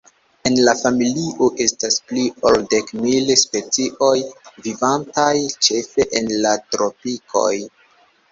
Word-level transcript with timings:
En 0.49 0.55
la 0.67 0.71
familio 0.77 1.49
estas 1.65 1.97
pli 2.11 2.23
ol 2.51 2.55
dek 2.71 2.87
mil 3.03 3.29
specioj, 3.41 4.15
vivantaj 4.69 5.35
ĉefe 5.67 6.07
en 6.21 6.31
la 6.47 6.57
tropikoj. 6.73 7.55